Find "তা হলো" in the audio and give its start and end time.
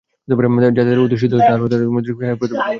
1.49-1.67